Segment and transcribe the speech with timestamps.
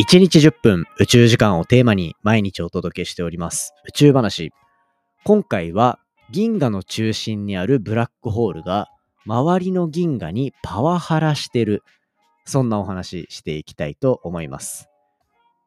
[0.00, 4.52] 1日10分宇宙時間をテーマに毎日お届けしております宇宙話。
[5.24, 5.98] 今回は
[6.30, 8.90] 銀河の中心にあるブラックホールが
[9.24, 11.82] 周りの銀河にパワハラしてる。
[12.44, 14.88] そんなお話していきたいと思います。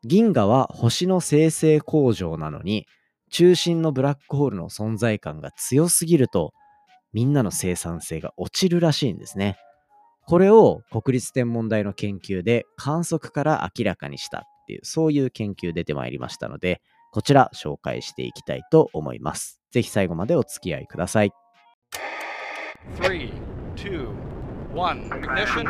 [0.04, 2.86] 銀河は星の生成工場なのに
[3.32, 6.54] 中心のブラックホールの存在感が強すぎると
[7.14, 9.58] みんなの生産性が落ちるらしいんですね。
[10.28, 19.62] これを国立天文台の研究で観測から明らかにしたっていう、そういう研究出てまいりましたので、こちら紹介していきたいと思います。
[19.72, 21.32] ぜひ最後までお付き合いください。
[23.02, 23.32] 3,
[23.76, 24.10] 2,
[24.74, 25.64] 1, ignition.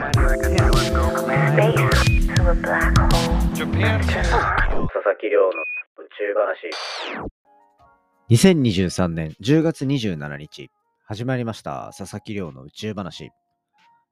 [3.54, 4.00] Japan.
[4.00, 6.72] 佐々木亮の宇宙話。
[8.30, 10.72] 2023年10月27日、
[11.06, 13.32] 始まりました佐々木亮の宇宙話。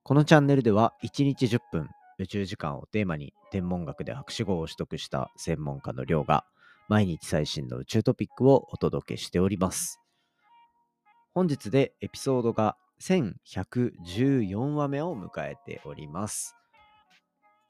[0.06, 1.90] このチャンネルでは1日10分
[2.20, 6.44] 宇宙時間をテーマに天文学で博士号を取得した専門家の寮が
[6.90, 10.02] 毎日最新の宇宙トピックをお届けしております。
[11.34, 16.58] 本日でエピソードが1114話目を迎えております。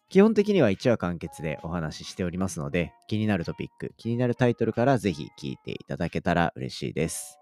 [0.09, 7.38] 基本的には1話完結でお話ししておりますので、気になるトピック、気になるタイトルからぜひ聞いていただけたら嬉しいです。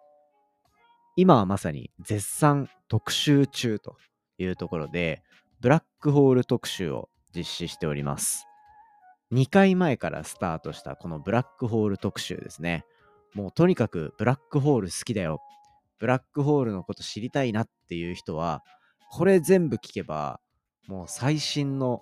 [1.15, 3.95] 今はまさに絶賛特集中と
[4.41, 5.21] いうところで、
[5.59, 8.47] ブラックホール特集を実施しております。
[9.31, 12.85] 2回前からスタートしたこのブラックホール特集ですね。
[13.33, 15.41] もうとにかくブラックホール好きだよ。
[15.99, 18.63] ブラックホールのこと知りたいなっていう人は、
[19.11, 20.41] これ全部聞けば、
[20.87, 22.01] もう最新の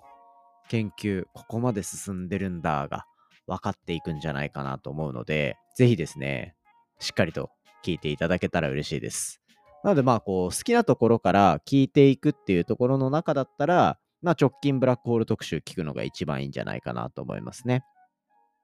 [0.68, 3.04] 研究、ここまで進んでるんだが
[3.46, 6.54] 分かっていくんじゃないかなと思うので、ぜひですね、
[6.98, 7.50] しっかりと
[7.84, 9.40] 聞いていただけたら嬉しいです。
[9.82, 17.82] なのでまあこう好きなところから聞いていくっていうところの中だったら、まあ直近ブラックホール特集聞くのが一番いいんじゃないかなと思いますね。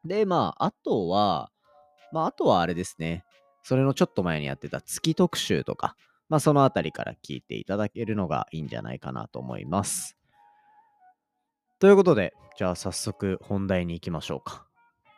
[0.04, 1.50] で、まああとは、
[2.12, 3.24] まああとはあれですね。
[3.62, 5.96] それのちょっと前にやってた月特集とか、
[6.28, 10.16] まあそのあたりから聞いていただけるのがいいんじゃないかなと思います。
[11.78, 14.66] ということで、じゃあ早速本題に行きましょうか。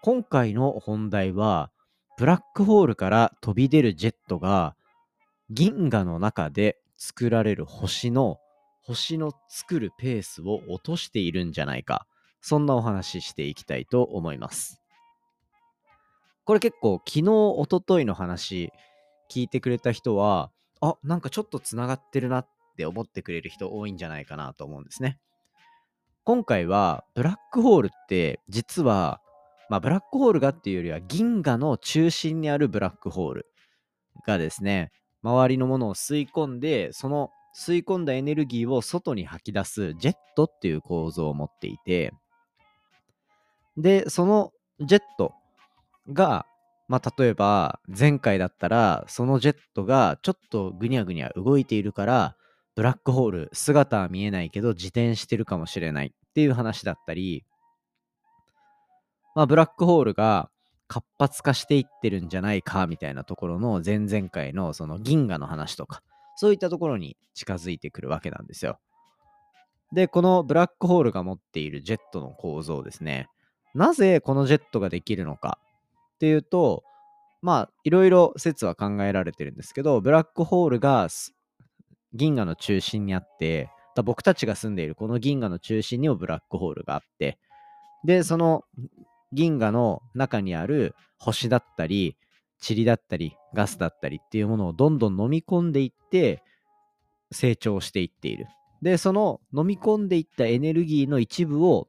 [0.02, 1.70] 今回の本題は、
[2.16, 4.74] ブラックホールから飛び出るジェットが
[5.50, 8.38] 銀河の中で作られる星の
[8.82, 12.06] 星の作るペースを落としているんじゃないか。
[12.40, 14.80] そんなお話ししていきたいと思います。
[16.44, 18.72] これ結構昨日おとといの話
[19.30, 20.50] 聞いてくれた人は
[20.80, 25.18] あなんかちょっとつながってるなって思ってくれる人多いんじゃないかなと思うんですね。
[26.24, 29.20] 今回はブラックホールって実は
[29.68, 33.46] まあブラックホールがっていうよりは銀河の中心にあるブラックホール
[34.26, 34.90] がですね
[35.22, 42.12] 周りのものを吸い込んで、その吸い込んだエネルギーを外に吐き出すジェットっていう構造を持っていて、
[43.76, 45.32] で、そのジェット
[46.12, 46.46] が、
[46.88, 52.36] まあ、例えば前回だったら、そのジェットがちょっとぐにゃぐにゃ動いているから、
[52.74, 57.44] ブラックホール、姿は見えないけど自転してるかもしれないっていう話だったり、
[59.34, 60.48] まあ、ブラックホールが
[60.88, 66.02] 活発化していってるんじゃないかみたいなところの前々回のその銀河の話とか
[66.36, 68.78] そういったところに近づいてくるわけなんですよ。
[69.92, 73.28] で、このブラックホールが持っているジェットの構造ですね。
[73.74, 75.58] なぜこのジェットができるのか
[76.14, 76.84] っていうと、
[77.42, 81.08] まあ、いろいろ説は考えられてるんですけど、ブラックホールが
[82.12, 83.70] 銀河の中心にあって、
[84.04, 87.36] 僕たちが住んでいるこの銀河の中心にもブラックホールがあって、
[88.04, 88.62] で、その
[89.32, 92.16] 銀河の中にある星だったり、
[92.66, 96.42] 塵だったり、ガスだったりっていうものをどんどん飲み込んでいって
[97.30, 98.46] 成長していっている。
[98.82, 101.88] で、その飲み込んでいったエネルギーの一部を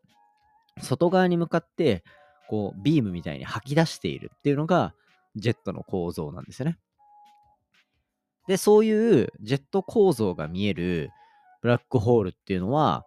[0.81, 2.03] 外側に向かって
[2.49, 4.93] こうビームみたいに吐き出しているっていうのが
[5.35, 6.77] ジェットの構造なんですよね。
[8.47, 11.11] で、そういうジェット構造が見える
[11.61, 13.05] ブラックホールっていうのは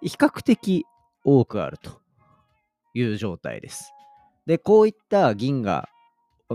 [0.00, 0.86] 比較的
[1.24, 2.00] 多くあると。
[2.98, 3.92] いう状態です。
[4.46, 5.88] で、こういった銀河、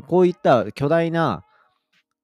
[0.07, 1.43] こういった巨大な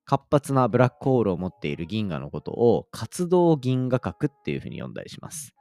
[0.06, 5.54] 活発なブラックホールを持っている銀河のことを活動銀河核っていうふうに呼んだりします。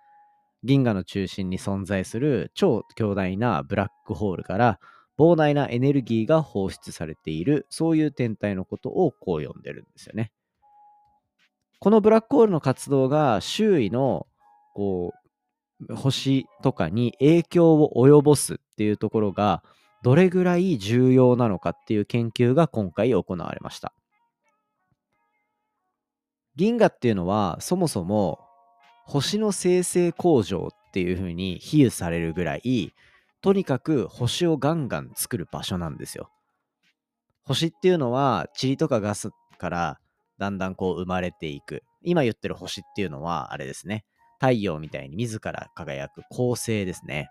[0.62, 4.80] 銀河の中心に存在する超強大なブラックホールから
[5.18, 10.30] 膨大なエネルギーが放出されているそういう天体のことをこう呼んでるんですよね。
[11.78, 14.26] このブラックホールの活動が周囲の
[14.74, 15.25] こう
[15.94, 19.62] 星とかに影響を及ぼすっていうところが
[20.02, 23.92] どれぐらい重要なのかっていう研究が今回行われました。
[26.54, 28.38] 銀河っていうのはそもそも
[29.06, 32.92] 星の生成工場っていう風に比喩されるぐらい、
[33.40, 36.30] とにかく星をガンガン作る場所なんですよ。
[37.44, 40.00] 星っていうのは、塵とかガスから
[40.38, 41.84] だんだんこう生まれていく。
[42.02, 44.04] 今言ってる星っていうのは、あれですね。
[44.40, 47.30] 太陽みたいに自ら輝く恒星ですね。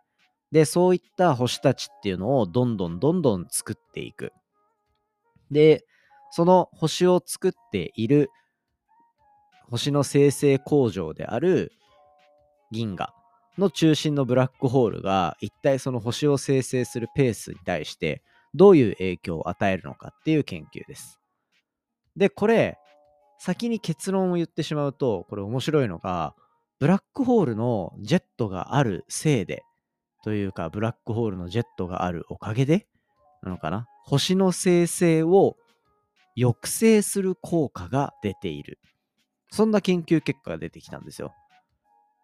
[0.51, 4.31] で、そういった星たちっていうのをどんどんどんどん作っていく。
[5.51, 5.85] で、
[6.31, 8.29] その星を作っている
[9.69, 11.71] 星の生成工場である
[12.71, 13.13] 銀河
[13.57, 18.21] の中心のブラックホールが一体その星を生成するペースに対して
[18.53, 21.19] どういう影響を与えるのかっていう研究です。
[22.15, 22.77] で、これ、
[23.37, 26.33] 先に結論を言ってしまうと、これ面白いのが、
[26.79, 29.63] ブラックホールのジェットがあるせいで、
[30.23, 32.87] というか、ブラックホールのジェットがあるおかげで、
[33.43, 33.87] なのかな？
[34.03, 35.55] 星の生成を
[36.35, 38.79] 抑制する効果が出ている。
[39.51, 41.33] そんな研究結果が出てきたんですよ。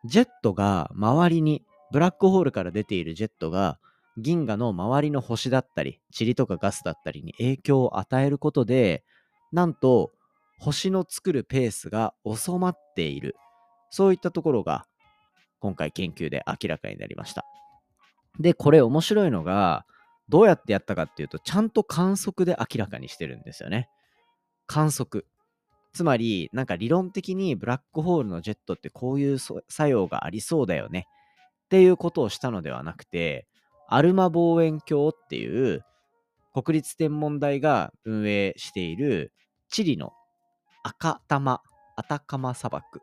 [0.03, 3.80] ジェットが周りに、ブラックホールから出ているジェットが
[4.18, 9.04] 銀河の周りの星だったり、塵とかガスだったりに影響を与えることで、
[9.51, 10.12] なんと
[10.57, 13.36] 星の作るペースが収まっている。
[13.92, 14.88] そういったところが
[15.60, 17.46] 今回研究で明らかになりました。
[18.40, 19.86] で、これ面白いのが、
[20.30, 23.90] どうやってやったかっていうと、ちゃんと観測で明らかにしてるんですよね。
[24.66, 25.28] 観測。
[25.94, 31.08] つまり、なんか理論的にブラックホールのジェットってこういう作用がありそうだよね
[31.66, 33.46] っていうことをしたのではなくて、
[33.90, 35.84] アルマ望遠鏡っていう
[36.54, 39.34] 国立天文台が運営している
[39.70, 40.14] チリの
[40.84, 41.62] 赤玉、
[41.98, 43.02] アタカマ砂漠。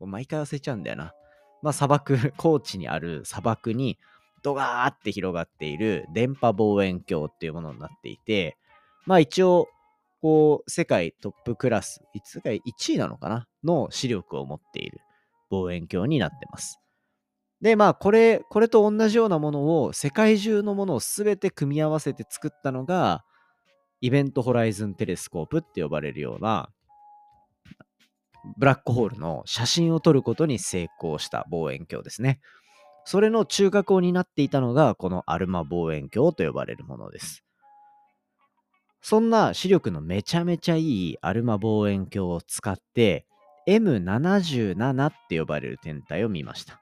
[0.00, 1.14] 毎回忘れちゃうんだよな。
[1.62, 3.98] まあ砂漠、 高地にある砂漠に
[4.42, 8.56] ドガーって広がっている電波望遠鏡っていうものになっていて、
[9.06, 9.68] まあ一応、
[10.20, 13.48] こう、世界トップクラス、世界1位なのかな？
[13.64, 15.00] の視力を持っている
[15.50, 16.78] 望遠鏡になってます。
[17.60, 23.24] で、まあ、これ、これと同じようなものを、世界中のものを全て組み合わせて作ったのが、
[24.00, 26.70] イベントホライズンテレスコープって呼ばれるような、
[28.56, 32.40] ブラックホールの写真を撮ることに成功した望遠鏡ですね。
[33.04, 37.44] それの中核を担っていたのが、このアルマ望遠鏡と呼ばれるものです。
[39.00, 43.26] そんな視力のめちゃめちゃいいアルマ望遠鏡を使って
[43.68, 46.80] M77 って呼ばれる天体を見ました。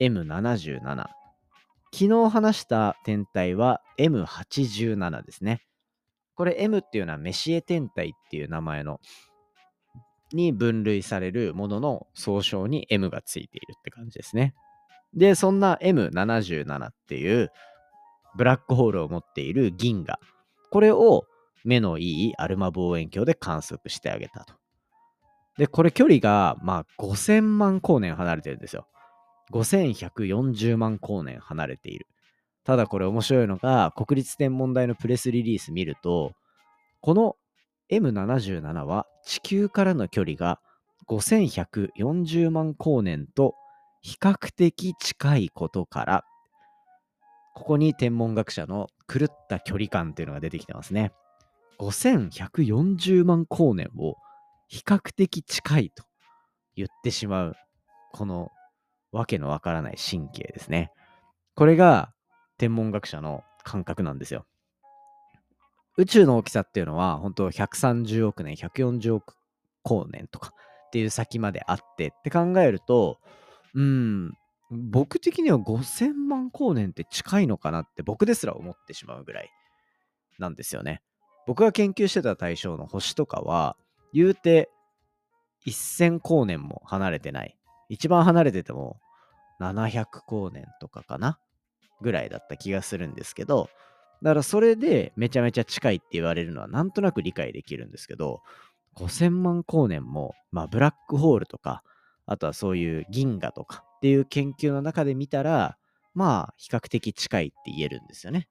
[0.00, 1.06] M77。
[1.90, 5.62] 昨日話した天体は M87 ですね。
[6.34, 9.00] これ M っていうのはメシエ天体っていう名前の
[10.32, 14.54] に分類されるものの総称に M がついているって感じですね。
[15.14, 17.50] で、そんな M77 っていう
[18.36, 20.18] ブラックホールを持っている銀河。
[20.70, 21.24] これを
[21.64, 24.54] 目のいいアルマ望遠鏡で観測してあげたと。
[25.56, 28.86] で、これ距離が、まあ、5000万光年離れてるんですよ。
[29.52, 32.06] 5140万光年離れている。
[32.64, 36.32] ただこれ面白いのが、国立天文台のプレスリリース見ると、
[37.00, 37.36] この
[37.90, 40.60] M77 は地球からの距離が
[41.08, 43.54] 5140万光年と
[44.02, 46.24] 比較的近いことから、
[47.54, 51.12] ここに天文学者の狂った距離感っていうのが出てきてますね。
[51.80, 54.16] 5140万光年を
[54.68, 56.04] 比較的近いと
[56.76, 57.56] 言ってしまう、
[58.12, 58.50] この
[59.12, 60.92] わけのわからない神経ですね。
[61.54, 62.12] これが
[62.58, 64.46] 天文学者の感覚なんですよ。
[65.98, 69.34] 宇宙の大きさっていうのは、本当130億年、140億
[69.84, 70.52] 光年とか
[70.86, 73.18] っていう先まであってって考えると、
[73.74, 74.32] うん、
[74.70, 79.50] 僕的には5000万光年って近いのかなって僕ですら思ってしまうぐらい
[80.38, 81.02] なんですよね。
[81.48, 83.76] 僕が研究してた対象の星とかは、
[84.12, 84.70] 言うて
[85.66, 87.58] 1000光年も離れてない。
[87.88, 89.00] 一番離れてても
[89.60, 91.40] 700光年とかかな
[92.00, 93.68] ぐらいだった気がするんですけど、
[94.22, 98.42] だからそれでめちゃめちゃ近いって言われるのはなんとなく理解できるんですけど、
[98.96, 101.82] 5000万光年も、まあブラックホールとか、
[102.26, 105.76] あとはそういう銀河とかっていう研究の中で見たら、
[106.14, 108.48] まあ比較的近いって言えるんですよね。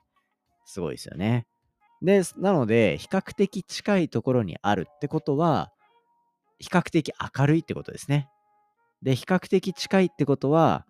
[0.65, 1.45] すごいですよね。
[2.01, 5.71] で、なので、比較的近いところにあるってことは、
[6.59, 8.29] 比較的明るいってことですね。
[9.01, 10.85] で、比較的近いってことは、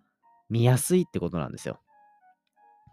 [0.50, 1.80] 見やすいってことなんですよ。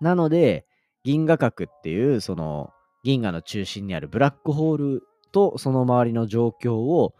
[0.02, 0.66] なので、
[1.06, 2.72] 銀河核っていう、その、
[3.04, 7.14] 銀河の中心にあるブラックホールとその周りの状況を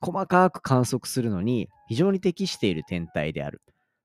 [0.00, 3.62] 細かく観測するのに非常に適している天体である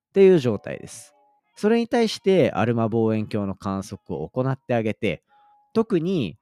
[0.09, 1.15] っていう状態です。
[1.55, 5.23] それに対してアルマ望遠鏡の観測を行ってあげて、
[5.73, 6.37] 特に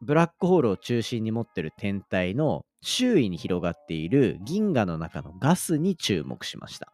[0.00, 6.92] ブラックホールを中心に持ってる天体の周囲に広がっている銀河の中のガスに注目しました。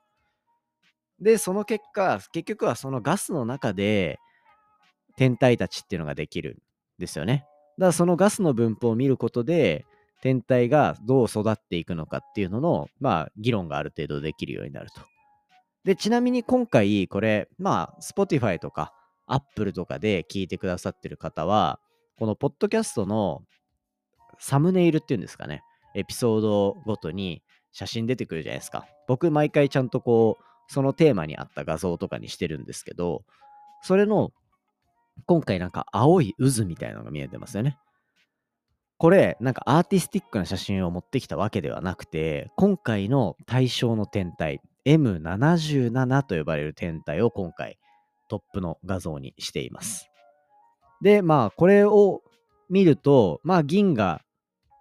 [1.20, 4.18] で、その結果、結局はそのガスの中で
[5.18, 7.44] 天体たちっていうのができるんですよね。
[7.76, 9.84] だからそのガスの分布を見ることで、
[10.22, 15.00] 天体がどう育っていくのかっていうのの、まあ、議論がある程度できるようになると。
[15.84, 18.92] で、ちなみに今回、これ、まあ、Spotify とか
[19.26, 21.80] Apple とかで聞いてくださってる方は、
[22.16, 23.42] このポッドキャストの
[24.38, 25.62] サムネイルっていうんですかね、
[25.94, 28.86] エピソードごとに写真出てくるじゃないですか。
[29.08, 33.24] 僕、毎回ちゃんとこう、そのテーマに合った画像とかにしてるんですけど、
[33.82, 34.32] それの、
[35.26, 37.78] 今回なんか青い渦みたいなのが見えてますよね。
[38.98, 47.78] これ、なんかアーティスティックな写真を持ってきたわけではなくて、今回の対象の天体、M77 と呼ばれる天体を今回
[48.28, 50.10] トップの画像にしています。
[51.00, 52.22] で、まあ、これを
[52.68, 54.20] 見ると、まあ、銀河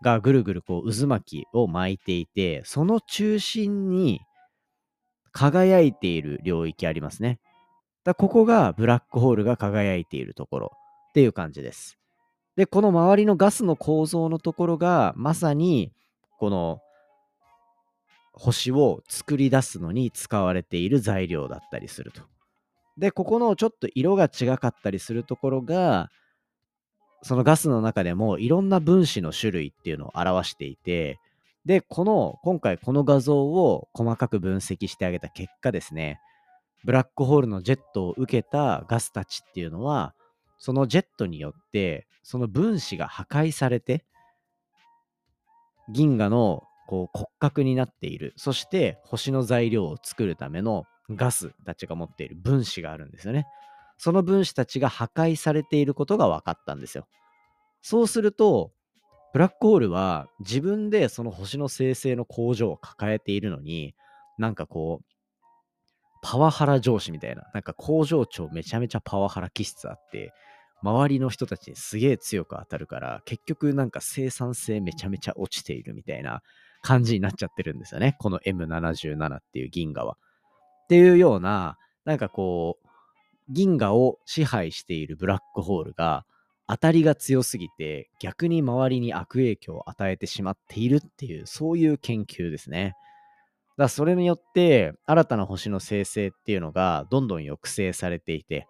[0.04, 4.22] がぐるぐるこう渦巻きを巻いていて、その中心に
[5.32, 7.40] 輝いている領域ありますね。
[8.08, 10.72] だここがブラックホールが輝いているところ
[11.10, 11.98] っていう感じです。
[12.56, 15.92] で、この周りのガスの構造のところがまさに
[16.40, 16.80] この
[18.32, 22.22] 星を作り出すのに使われている材料だったりすると。
[22.98, 26.10] で、ここのちょっと色が違かったりするところが、
[27.24, 31.20] そのガスの中でもいろんな分子の種類っていうのを表していて、
[31.66, 36.22] で、この、今回この画像を細かく分析してあげた結果ですね、
[36.84, 40.14] ブラックホールのジェットを受けたガスたちっていうのは、
[40.60, 44.06] そのジェットによって、その分子が破壊されて、
[45.90, 48.34] 銀河のこう骨格になっている。
[48.38, 53.46] そして星の材料を作るためのガスたちが持っている分子があるんですよね。
[53.98, 57.08] その分子たちが破壊されていることが分かったんですよ。
[57.82, 58.72] そうすると、
[59.34, 63.96] ブラックホールは自分でその星の生成の工場を抱えているのに、
[64.38, 65.06] なんかこう、
[66.22, 70.34] パワハラ上司みたいな、なんか工場長めちゃめちゃパワハラ気質あって、
[70.84, 76.42] 周りの人たちにすげえ強く当たるから、結局なんか生産性めちゃめちゃ落ちているみたいな
[76.82, 78.16] 感じになっちゃってるんですよね。
[78.20, 80.18] この M77 っていう銀河は。
[80.86, 82.88] っていうような、なんかこう、
[83.50, 86.26] 銀河を支配しているブラックホールが
[86.68, 92.94] 当たりが強すぎて逆に周りに悪影響を与えてしまっているっていうそういう研究ですね。
[93.78, 98.68] だそれによって新たな星の生成っていうのがどんどん抑制されていて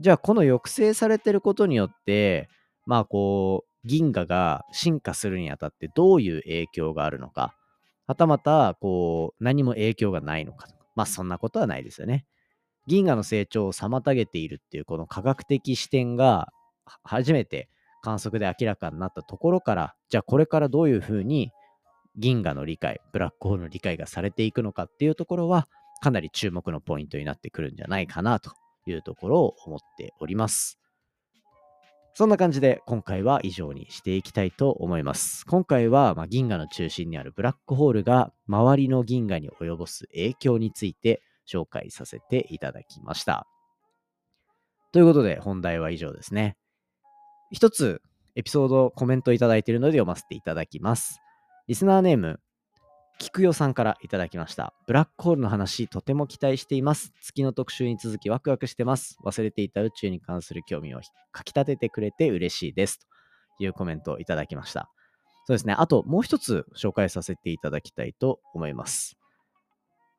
[0.00, 2.48] じゃあこの抑制されてることによって
[2.86, 7.54] まあこう銀河が進化するにあたってどういう影響があるのか、
[8.06, 10.68] はたまた、こう、何も影響がないのか。
[10.96, 12.26] まあ、そんなことはないですよね。
[12.86, 16.48] 銀河の成長を妨げているっていう、この科学的視点が
[17.04, 17.68] 初めて
[18.02, 21.50] 観測で明らかになったところから、じゃあこれからどういうふうに
[22.16, 25.68] 銀河の理解、ブラックホールの理解がされていくのかっていうところは、
[26.00, 28.52] かなり注目のポイントになってくるんじゃないかなと
[28.86, 30.78] いうところを思っております。
[32.14, 35.44] そんな感じで今回は以上にしていきたいと思います。
[35.44, 43.46] 今回は、ま銀河の中心にあるブラックホールが周りの銀河に及ぼす影響について紹介させていただきました。
[44.92, 46.56] ということで本題は以上ですね。
[47.50, 48.00] 一つ
[48.34, 51.20] エピソードコメントいただいているので読ませていただきます。
[51.68, 52.38] リスナーネーム
[53.18, 54.72] 菊代さんからいただきました。
[54.86, 57.12] ブラックホールの話、とても期待しています。
[57.20, 59.18] 月の特集に続きワクワクしてます。
[59.24, 61.00] 忘れていた宇宙に関する興味を
[61.32, 63.00] かき立ててくれて嬉しいです。
[63.58, 64.88] というコメントをいただきました。
[65.46, 65.74] そうですね。
[65.76, 69.16] あと、もう一つ紹介させていただきたいと思います。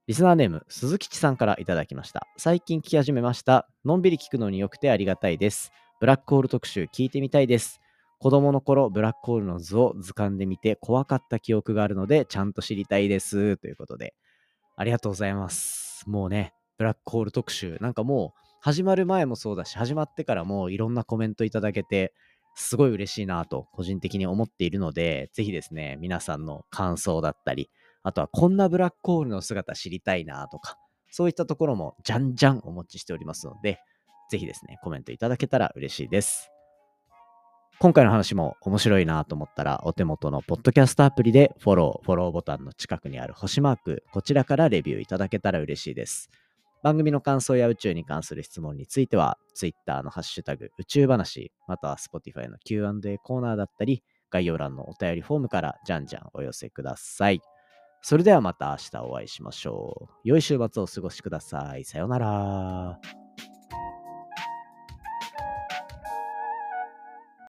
[0.07, 2.27] リスナーネーム、鈴木さんからいただきました。
[2.35, 3.69] 最近聞き始めました。
[3.85, 5.71] のんびり聞くのに良くてありがたいです。
[6.01, 7.79] ブラックホール特集聞いてみたいです。
[8.19, 13.57] 子供の頃、ブラックホールの図を図鑑で見て怖かった記憶があるので、ちゃんと知りたいです。
[13.57, 14.15] ということで、
[14.75, 16.03] ありがとうございます。
[16.09, 22.13] もうね、ブラックホール特集、なんかもう、始まる前もそうだし、始まってからもいろんなコメントいただけて、
[22.55, 27.69] すごい嬉しいなと、個人的に思っているので、ぜひですね、皆さんの感想だったり、
[28.01, 30.77] あとはこんなブラックホールの姿知りたいなとか、
[31.11, 33.79] そういったところもじゃんじゃんお持ちしておりますので、
[34.31, 36.56] ぜひですね、コメントいただけたら嬉しいです。
[37.79, 46.31] 今回の話も面白いなと思ったら、お手元のポッドキャストアプリでフォロー、フォローボタンの近くにある星マーク、こちらからレビューいただけたら嬉しいです。
[46.81, 57.41] 番組の感想や宇宙に関する質問については、Twitter のハッシュタグ宇宙話、または Spotify の Q&A コーナーだったり、概要欄のお便りフォームからじゃんじゃんお寄せください。
[58.01, 60.13] それではまた明日お会いしましょう。
[60.23, 61.83] 良い週末をお過ごしください。
[61.83, 63.26] さようなら。